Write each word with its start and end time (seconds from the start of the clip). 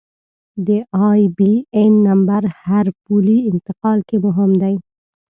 د 0.65 0.69
آیبياېن 1.09 1.93
نمبر 2.07 2.41
هر 2.63 2.85
پولي 3.03 3.37
انتقال 3.51 3.99
کې 4.07 4.17
مهم 4.25 4.51
دی. 4.61 4.75